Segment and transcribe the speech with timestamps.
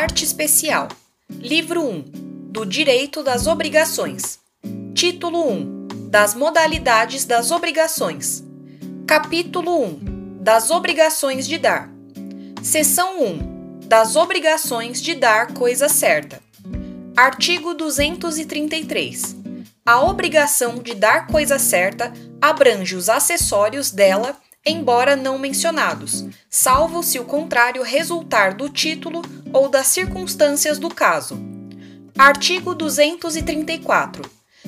[0.00, 0.88] Parte especial.
[1.28, 2.04] Livro 1.
[2.50, 4.38] Do Direito das Obrigações.
[4.94, 5.88] Título 1.
[6.08, 8.42] Das modalidades das obrigações.
[9.06, 10.38] Capítulo 1.
[10.40, 11.90] Das obrigações de dar.
[12.62, 13.80] Seção 1.
[13.88, 16.40] Das obrigações de dar coisa certa.
[17.14, 19.36] Artigo 233.
[19.84, 27.18] A obrigação de dar coisa certa abrange os acessórios dela embora não mencionados, salvo se
[27.18, 29.22] o contrário resultar do título
[29.52, 31.38] ou das circunstâncias do caso.
[32.16, 34.22] Artigo 234.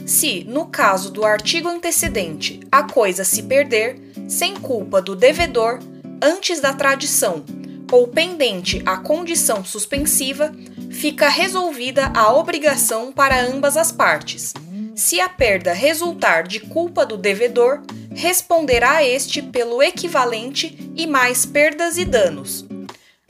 [0.07, 5.79] Se, no caso do artigo antecedente, a coisa se perder, sem culpa do devedor,
[6.23, 7.45] antes da tradição,
[7.91, 10.51] ou pendente a condição suspensiva,
[10.91, 14.55] fica resolvida a obrigação para ambas as partes.
[14.95, 17.83] Se a perda resultar de culpa do devedor,
[18.15, 22.65] responderá este pelo equivalente e mais perdas e danos.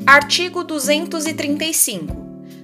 [0.06, 2.17] Artigo 235.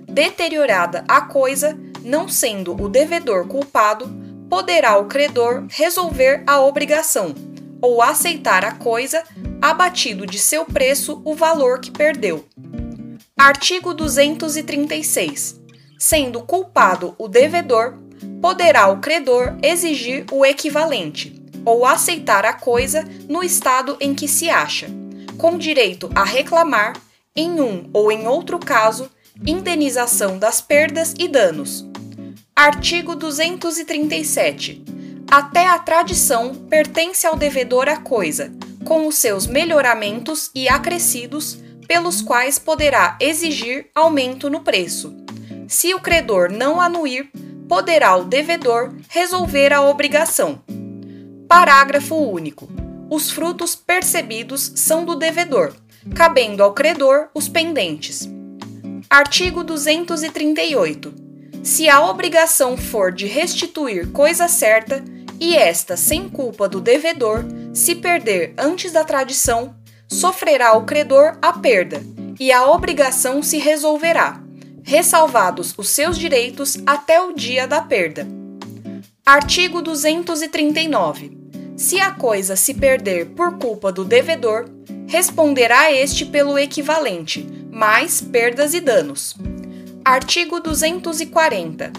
[0.09, 4.11] Deteriorada a coisa, não sendo o devedor culpado,
[4.51, 7.35] poderá o credor resolver a obrigação
[7.81, 9.23] ou aceitar a coisa,
[9.63, 12.45] abatido de seu preço o valor que perdeu.
[13.39, 15.61] Artigo 236.
[15.97, 17.95] Sendo culpado o devedor,
[18.43, 24.51] poderá o credor exigir o equivalente ou aceitar a coisa no estado em que se
[24.51, 24.89] acha,
[25.37, 26.95] com direito a reclamar,
[27.39, 29.09] em um ou em outro caso,
[29.47, 31.87] indenização das perdas e danos.
[32.55, 34.85] Artigo 237.
[35.31, 38.53] Até a tradição pertence ao devedor a coisa,
[38.85, 45.17] com os seus melhoramentos e acrescidos, pelos quais poderá exigir aumento no preço.
[45.69, 47.31] Se o credor não anuir,
[47.69, 50.61] poderá o devedor resolver a obrigação,
[51.49, 52.69] Parágrafo único.
[53.09, 55.73] Os frutos percebidos são do devedor,
[56.15, 58.29] cabendo ao credor os pendentes.
[59.09, 61.15] Artigo 238.
[61.63, 65.03] Se a obrigação for de restituir coisa certa,
[65.41, 69.75] e esta sem culpa do devedor, se perder antes da tradição,
[70.09, 72.03] sofrerá o credor a perda,
[72.41, 74.43] e a obrigação se resolverá,
[74.83, 78.27] ressalvados os seus direitos até o dia da perda.
[79.25, 81.37] Artigo 239.
[81.77, 84.69] Se a coisa se perder por culpa do devedor,
[85.09, 89.35] responderá este pelo equivalente, mais perdas e danos.
[90.05, 91.91] Artigo 240.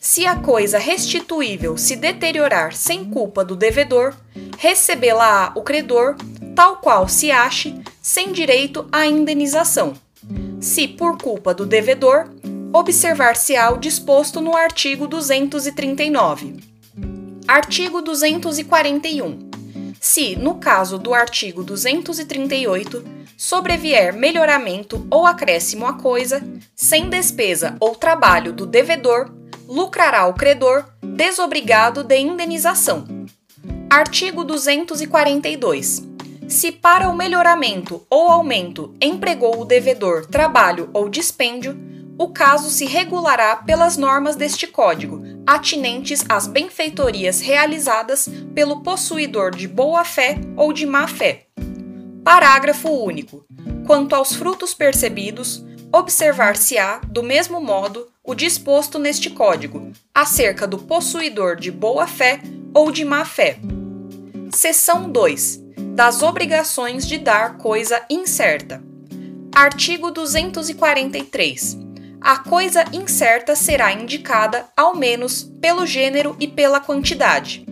[0.00, 4.14] Se a coisa restituível se deteriorar sem culpa do devedor,
[4.58, 6.16] recebê-la-á o credor,
[6.56, 9.94] tal qual se ache, sem direito à indenização.
[10.60, 12.28] Se por culpa do devedor,
[12.72, 16.56] observar-se-á o disposto no artigo 239.
[17.46, 19.45] Artigo 241.
[20.08, 23.04] Se, no caso do artigo 238,
[23.36, 26.40] sobrevier melhoramento ou acréscimo à coisa,
[26.76, 29.28] sem despesa ou trabalho do devedor,
[29.66, 33.04] lucrará o credor desobrigado de indenização.
[33.90, 36.04] Artigo 242.
[36.48, 41.76] Se para o melhoramento ou aumento empregou o devedor trabalho ou dispêndio,
[42.16, 49.68] o caso se regulará pelas normas deste Código, atinentes às benfeitorias realizadas pelo possuidor de
[49.68, 51.46] boa-fé ou de má-fé.
[52.24, 53.46] Parágrafo único.
[53.86, 61.54] Quanto aos frutos percebidos, observar-se-á, do mesmo modo, o disposto neste Código, acerca do possuidor
[61.54, 62.40] de boa-fé
[62.74, 63.58] ou de má-fé.
[64.50, 65.62] Seção 2.
[65.94, 68.82] Das obrigações de dar coisa incerta.
[69.54, 71.85] Artigo 243
[72.26, 77.64] a coisa incerta será indicada, ao menos, pelo gênero e pela quantidade.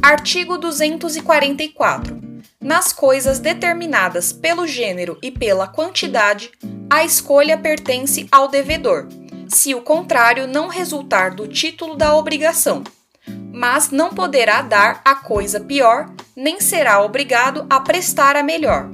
[0.00, 2.18] Artigo 244.
[2.58, 6.50] Nas coisas determinadas pelo gênero e pela quantidade,
[6.88, 9.08] a escolha pertence ao devedor,
[9.46, 12.82] se o contrário não resultar do título da obrigação,
[13.52, 18.88] mas não poderá dar a coisa pior, nem será obrigado a prestar a melhor.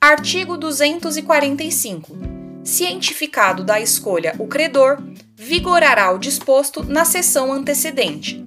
[0.00, 2.33] Artigo 245
[2.64, 4.98] cientificado da escolha o credor,
[5.36, 8.44] vigorará o disposto na sessão antecedente.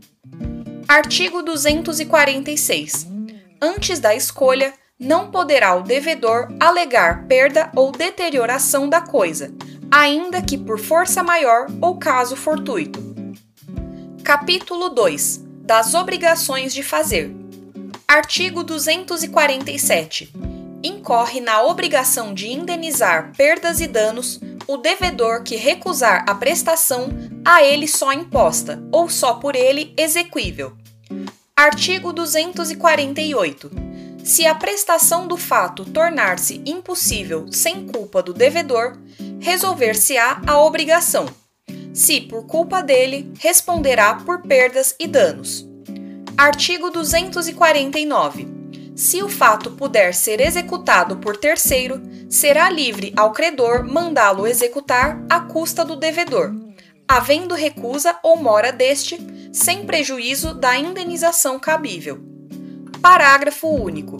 [0.87, 3.07] Artigo 246.
[3.61, 9.53] Antes da escolha, não poderá o devedor alegar perda ou deterioração da coisa,
[9.91, 12.99] ainda que por força maior ou caso fortuito.
[14.23, 17.35] Capítulo 2 das obrigações de fazer.
[18.07, 20.46] Artigo 247
[20.83, 27.09] incorre na obrigação de indenizar perdas e danos o devedor que recusar a prestação
[27.45, 30.73] a ele só imposta ou só por ele exequível.
[31.55, 33.71] Artigo 248.
[34.23, 38.97] Se a prestação do fato tornar-se impossível sem culpa do devedor,
[39.39, 41.25] resolver-se-á a obrigação.
[41.93, 45.65] Se por culpa dele, responderá por perdas e danos.
[46.37, 48.56] Artigo 249.
[48.97, 55.39] Se o fato puder ser executado por terceiro, será livre ao credor mandá-lo executar à
[55.39, 56.51] custa do devedor,
[57.07, 59.19] havendo recusa ou mora deste,
[59.53, 62.19] sem prejuízo da indenização cabível.
[62.99, 64.17] Parágrafo único.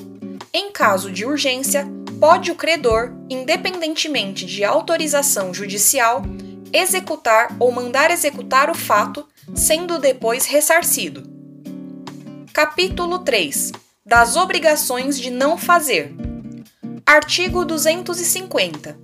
[0.54, 1.88] Em caso de urgência,
[2.20, 6.22] pode o credor, independentemente de autorização judicial,
[6.72, 11.24] executar ou mandar executar o fato, sendo depois ressarcido.
[12.54, 16.16] Capítulo 3 Das obrigações de não fazer.
[17.06, 18.98] Artigo 250.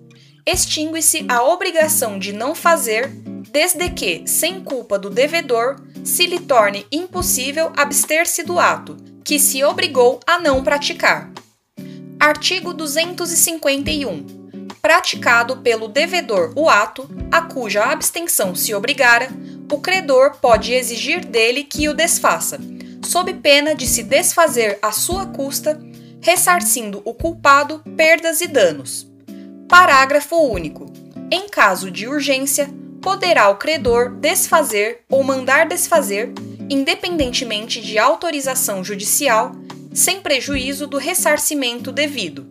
[0.45, 3.09] Extingue-se a obrigação de não fazer,
[3.51, 8.95] desde que, sem culpa do devedor, se lhe torne impossível abster-se do ato,
[9.25, 11.29] que se obrigou a não praticar.
[12.17, 14.25] Artigo 251.
[14.81, 19.27] Praticado pelo devedor o ato, a cuja abstenção se obrigara,
[19.69, 22.57] o credor pode exigir dele que o desfaça,
[23.03, 25.79] sob pena de se desfazer à sua custa,
[26.21, 29.07] ressarcindo o culpado perdas e danos.
[29.67, 30.91] Parágrafo único.
[31.29, 32.69] Em caso de urgência,
[33.01, 36.31] poderá o credor desfazer ou mandar desfazer,
[36.69, 39.51] independentemente de autorização judicial,
[39.93, 42.47] sem prejuízo do ressarcimento devido.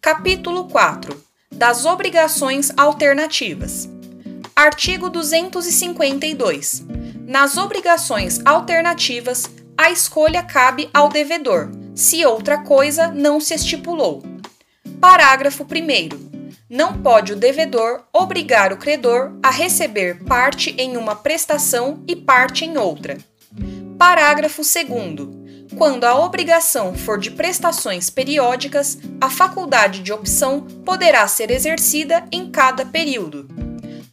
[0.00, 3.88] Capítulo 4 Das obrigações alternativas.
[4.56, 6.93] Artigo 252.
[7.26, 14.22] Nas obrigações alternativas, a escolha cabe ao devedor, se outra coisa não se estipulou.
[15.00, 16.34] Parágrafo 1.
[16.68, 22.64] Não pode o devedor obrigar o credor a receber parte em uma prestação e parte
[22.64, 23.16] em outra.
[23.98, 25.44] Parágrafo 2.
[25.78, 32.50] Quando a obrigação for de prestações periódicas, a faculdade de opção poderá ser exercida em
[32.50, 33.48] cada período.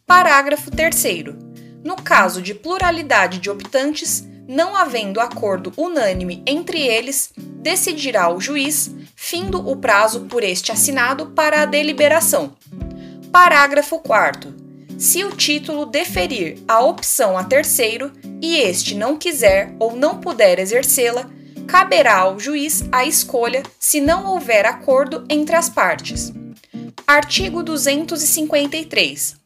[0.06, 1.41] Parágrafo 3.
[1.84, 8.94] No caso de pluralidade de optantes, não havendo acordo unânime entre eles, decidirá o juiz,
[9.16, 12.56] findo o prazo por este assinado para a deliberação.
[13.32, 14.54] Parágrafo 4.
[15.00, 18.12] Se o título deferir a opção a terceiro
[18.42, 21.30] e este não quiser ou não puder exercê-la,
[21.68, 26.34] caberá ao juiz a escolha se não houver acordo entre as partes.
[27.08, 29.41] Artigo 253.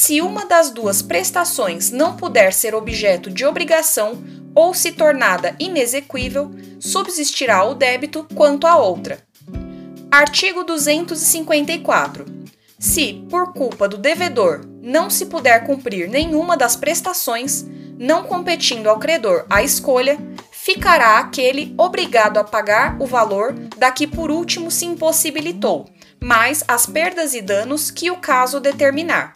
[0.00, 4.22] Se uma das duas prestações não puder ser objeto de obrigação
[4.54, 9.18] ou se tornada inexequível, subsistirá o débito quanto à outra.
[10.08, 12.26] Artigo 254.
[12.78, 17.66] Se, por culpa do devedor, não se puder cumprir nenhuma das prestações,
[17.98, 20.16] não competindo ao credor a escolha,
[20.52, 25.90] ficará aquele obrigado a pagar o valor da que por último se impossibilitou,
[26.22, 29.34] mais as perdas e danos que o caso determinar.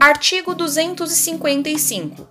[0.00, 2.28] Artigo 255.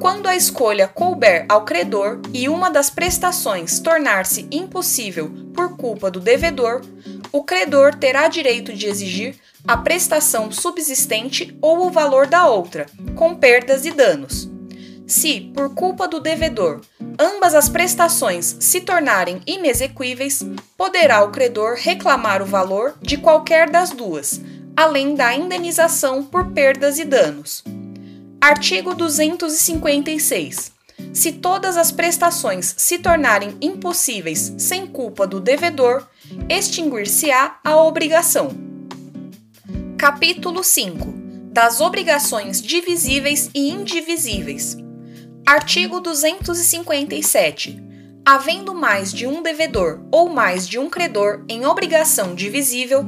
[0.00, 6.18] Quando a escolha couber ao credor e uma das prestações tornar-se impossível por culpa do
[6.18, 6.82] devedor,
[7.30, 13.36] o credor terá direito de exigir a prestação subsistente ou o valor da outra, com
[13.36, 14.50] perdas e danos.
[15.06, 16.80] Se, por culpa do devedor,
[17.16, 20.42] ambas as prestações se tornarem inexequíveis,
[20.76, 24.40] poderá o credor reclamar o valor de qualquer das duas,
[24.76, 27.64] além da indenização por perdas e danos.
[28.40, 30.72] Artigo 256.
[31.12, 36.06] Se todas as prestações se tornarem impossíveis sem culpa do devedor,
[36.48, 38.50] extinguir-se-á a obrigação.
[39.96, 41.14] Capítulo 5.
[41.52, 44.76] Das obrigações divisíveis e indivisíveis.
[45.46, 47.82] Artigo 257.
[48.26, 53.04] Havendo mais de um devedor ou mais de um credor em obrigação divisível,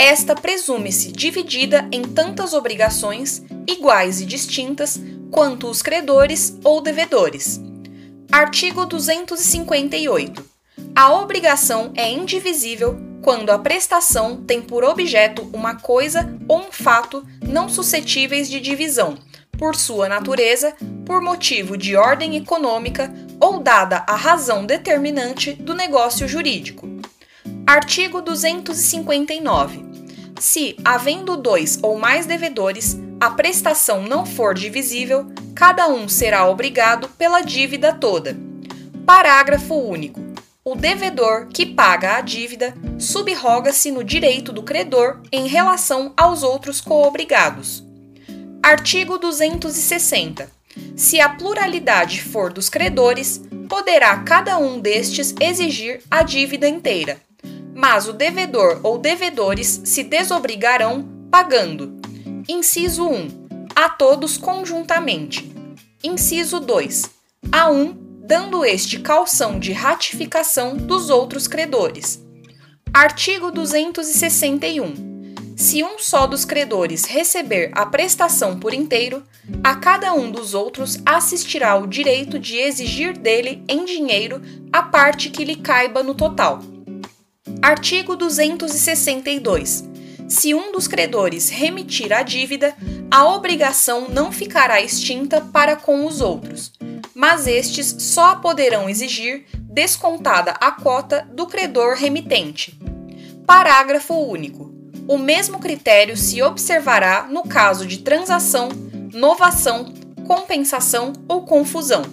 [0.00, 4.98] esta presume-se dividida em tantas obrigações, iguais e distintas,
[5.30, 7.60] quanto os credores ou devedores.
[8.32, 10.42] Artigo 258.
[10.96, 17.22] A obrigação é indivisível quando a prestação tem por objeto uma coisa ou um fato
[17.46, 19.18] não suscetíveis de divisão,
[19.58, 26.26] por sua natureza, por motivo de ordem econômica ou dada a razão determinante do negócio
[26.26, 26.88] jurídico.
[27.66, 29.89] Artigo 259.
[30.40, 37.10] Se, havendo dois ou mais devedores, a prestação não for divisível, cada um será obrigado
[37.10, 38.34] pela dívida toda.
[39.04, 40.18] Parágrafo único.
[40.64, 46.80] O devedor que paga a dívida subroga-se no direito do credor em relação aos outros
[46.80, 47.84] coobrigados.
[48.62, 50.50] Artigo 260.
[50.96, 57.20] Se a pluralidade for dos credores, poderá cada um destes exigir a dívida inteira.
[57.80, 61.98] Mas o devedor ou devedores se desobrigarão pagando.
[62.46, 63.28] Inciso 1.
[63.74, 65.50] A todos conjuntamente.
[66.04, 67.10] Inciso 2.
[67.50, 72.22] A um, dando este calção de ratificação dos outros credores.
[72.92, 75.56] Artigo 261.
[75.56, 79.22] Se um só dos credores receber a prestação por inteiro,
[79.64, 85.30] a cada um dos outros assistirá o direito de exigir dele em dinheiro a parte
[85.30, 86.60] que lhe caiba no total.
[87.62, 89.84] Artigo 262.
[90.26, 92.74] Se um dos credores remitir a dívida,
[93.10, 96.72] a obrigação não ficará extinta para com os outros,
[97.14, 102.80] mas estes só a poderão exigir descontada a cota do credor remitente.
[103.46, 104.72] Parágrafo único.
[105.06, 108.70] O mesmo critério se observará no caso de transação,
[109.12, 109.92] novação,
[110.26, 112.04] compensação ou confusão.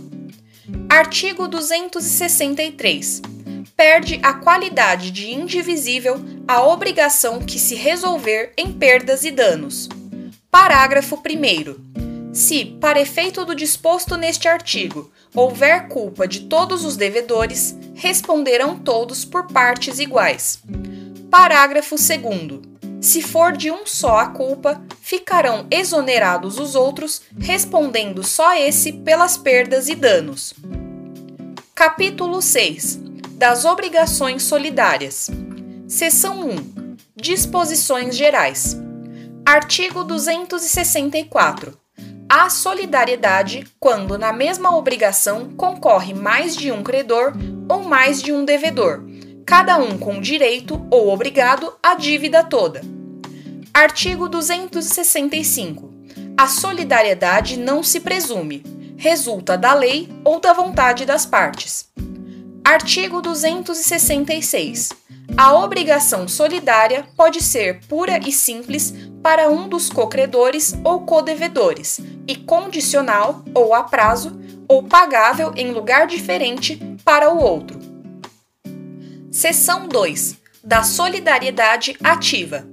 [0.89, 3.36] Artigo 263.
[3.77, 9.87] Perde a qualidade de indivisível a obrigação que se resolver em perdas e danos.
[10.49, 12.33] Parágrafo 1.
[12.33, 19.23] Se, para efeito do disposto neste artigo, houver culpa de todos os devedores, responderão todos
[19.23, 20.59] por partes iguais.
[21.29, 22.61] Parágrafo 2.
[22.99, 29.37] Se for de um só a culpa, ficarão exonerados os outros, respondendo só esse pelas
[29.37, 30.55] perdas e danos.
[31.75, 33.05] Capítulo 6
[33.37, 35.29] Das Obrigações Solidárias.
[35.87, 38.75] Seção 1 Disposições Gerais.
[39.45, 41.77] Artigo 264.
[42.27, 47.33] Há solidariedade quando na mesma obrigação concorre mais de um credor
[47.69, 49.07] ou mais de um devedor
[49.47, 52.81] cada um com direito ou obrigado à dívida toda.
[53.73, 55.89] Artigo 265.
[56.37, 58.61] A solidariedade não se presume,
[58.97, 61.89] resulta da lei ou da vontade das partes.
[62.67, 64.89] Artigo 266.
[65.37, 68.93] A obrigação solidária pode ser pura e simples
[69.23, 76.07] para um dos cocredores ou codevedores, e condicional ou a prazo, ou pagável em lugar
[76.07, 77.79] diferente para o outro.
[79.31, 82.67] Seção 2 da Solidariedade Ativa.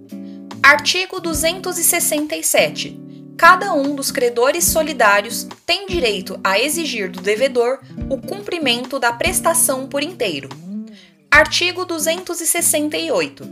[0.60, 3.03] Artigo 267.
[3.36, 9.86] Cada um dos credores solidários tem direito a exigir do devedor o cumprimento da prestação
[9.86, 10.48] por inteiro.
[11.30, 13.44] Artigo 268.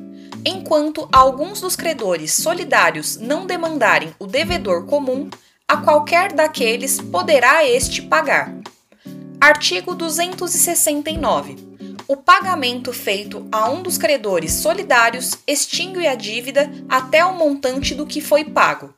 [0.45, 5.29] Enquanto alguns dos credores solidários não demandarem o devedor comum,
[5.67, 8.55] a qualquer daqueles poderá este pagar.
[9.41, 11.73] Artigo 269
[12.09, 18.07] o pagamento feito a um dos credores solidários extingue a dívida até o montante do
[18.07, 18.93] que foi pago.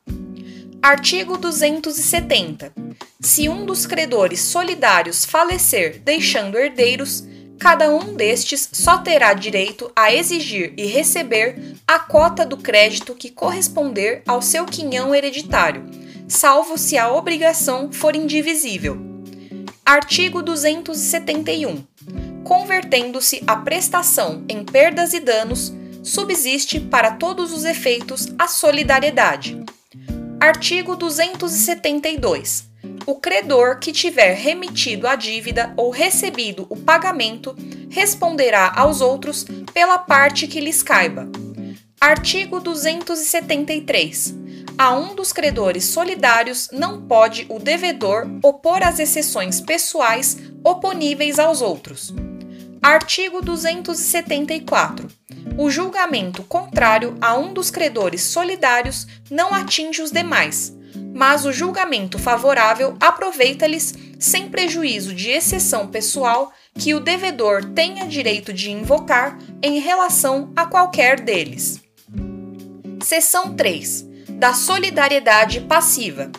[0.84, 2.70] Artigo 270.
[3.18, 7.24] Se um dos credores solidários falecer deixando herdeiros,
[7.58, 13.30] cada um destes só terá direito a exigir e receber a cota do crédito que
[13.30, 15.86] corresponder ao seu quinhão hereditário,
[16.28, 18.98] salvo se a obrigação for indivisível.
[19.86, 21.82] Artigo 271
[22.44, 25.72] convertendo-se a prestação em perdas e danos,
[26.02, 29.64] subsiste para todos os efeitos a solidariedade.
[30.46, 32.68] Artigo 272.
[33.06, 37.56] O credor que tiver remitido a dívida ou recebido o pagamento
[37.88, 41.26] responderá aos outros pela parte que lhes caiba.
[41.98, 44.34] Artigo 273.
[44.76, 51.62] A um dos credores solidários não pode o devedor opor as exceções pessoais oponíveis aos
[51.62, 52.12] outros.
[52.84, 55.08] Artigo 274.
[55.56, 60.76] O julgamento contrário a um dos credores solidários não atinge os demais,
[61.14, 68.52] mas o julgamento favorável aproveita-lhes sem prejuízo de exceção pessoal que o devedor tenha direito
[68.52, 71.80] de invocar em relação a qualquer deles.
[73.02, 74.06] Seção 3.
[74.28, 76.30] Da solidariedade passiva.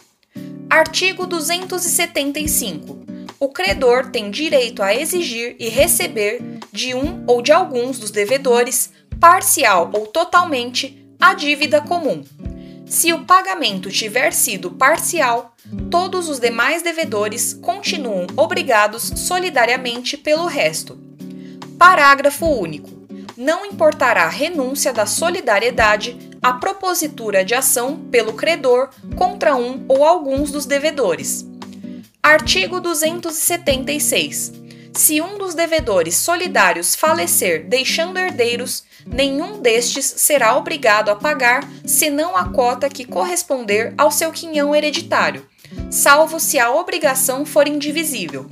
[0.69, 7.99] Artigo 275 o credor tem direito a exigir e receber de um ou de alguns
[7.99, 12.23] dos devedores, parcial ou totalmente, a dívida comum.
[12.85, 15.55] Se o pagamento tiver sido parcial,
[15.89, 20.97] todos os demais devedores continuam obrigados solidariamente pelo resto.
[21.79, 22.89] Parágrafo único.
[23.35, 30.51] Não importará renúncia da solidariedade a propositura de ação pelo credor contra um ou alguns
[30.51, 31.45] dos devedores
[32.25, 34.51] Artigo 276.
[34.95, 42.35] Se um dos devedores solidários falecer deixando herdeiros, nenhum destes será obrigado a pagar senão
[42.35, 45.45] a cota que corresponder ao seu quinhão hereditário,
[45.91, 48.49] salvo se a obrigação for indivisível.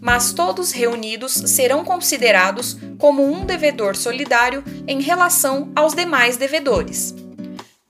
[0.00, 7.14] Mas todos reunidos serão considerados como um devedor solidário em relação aos demais devedores.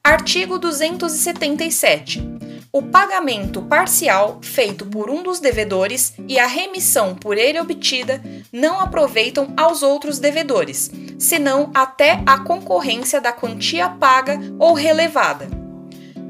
[0.04, 2.32] Artigo 277.
[2.74, 8.80] O pagamento parcial feito por um dos devedores e a remissão por ele obtida não
[8.80, 15.50] aproveitam aos outros devedores, senão até a concorrência da quantia paga ou relevada.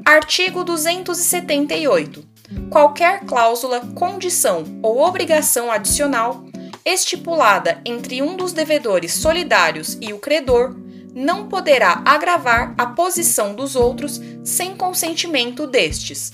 [0.03, 2.25] Artigo 278.
[2.69, 6.43] Qualquer cláusula, condição ou obrigação adicional
[6.85, 10.75] estipulada entre um dos devedores solidários e o credor
[11.13, 16.33] não poderá agravar a posição dos outros sem consentimento destes.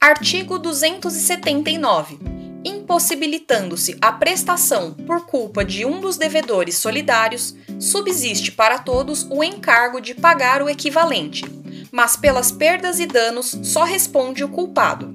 [0.00, 2.18] Artigo 279.
[2.64, 10.00] Impossibilitando-se a prestação por culpa de um dos devedores solidários, subsiste para todos o encargo
[10.00, 11.44] de pagar o equivalente,
[11.92, 15.14] mas pelas perdas e danos só responde o culpado.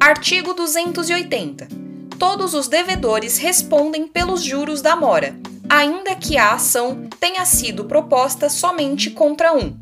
[0.00, 1.68] Artigo 280.
[2.18, 8.48] Todos os devedores respondem pelos juros da mora, ainda que a ação tenha sido proposta
[8.48, 9.76] somente contra um,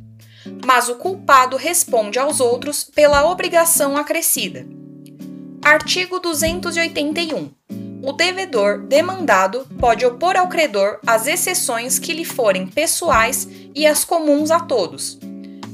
[0.64, 4.66] mas o culpado responde aos outros pela obrigação acrescida.
[5.62, 7.50] Artigo 281.
[8.02, 14.04] O devedor demandado pode opor ao credor as exceções que lhe forem pessoais e as
[14.04, 15.18] comuns a todos,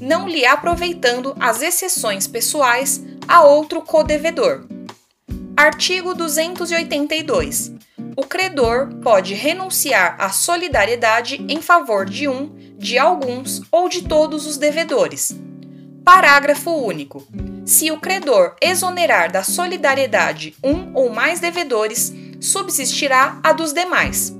[0.00, 4.64] não lhe aproveitando as exceções pessoais a outro codevedor.
[5.56, 7.72] Artigo 282
[8.16, 14.46] o credor pode renunciar à solidariedade em favor de um, de alguns ou de todos
[14.46, 15.34] os devedores.
[16.04, 17.26] Parágrafo único.
[17.64, 24.36] Se o credor exonerar da solidariedade um ou mais devedores, subsistirá a dos demais.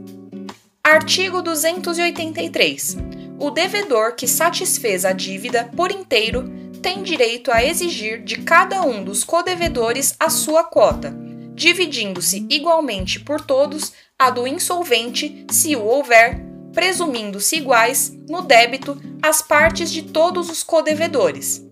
[0.83, 2.97] Artigo 283.
[3.39, 6.51] O devedor que satisfez a dívida por inteiro
[6.83, 11.32] tem direito a exigir de cada um dos codevedores a sua cota
[11.63, 16.41] dividindo-se igualmente por todos a do insolvente, se o houver,
[16.73, 21.65] presumindo-se iguais no débito as partes de todos os codevedores.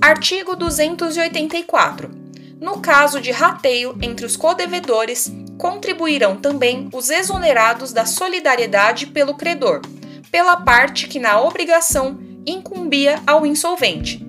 [0.00, 2.10] Artigo 284.
[2.60, 9.80] No caso de rateio entre os codevedores, contribuirão também os exonerados da solidariedade pelo credor,
[10.32, 14.26] pela parte que na obrigação incumbia ao insolvente.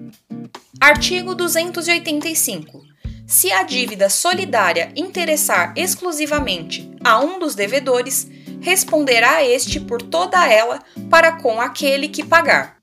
[0.79, 2.90] Artigo 285.
[3.31, 8.27] Se a dívida solidária interessar exclusivamente a um dos devedores,
[8.59, 12.80] responderá este por toda ela para com aquele que pagar.